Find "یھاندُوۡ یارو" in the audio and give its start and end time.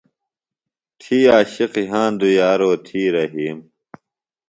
1.87-2.71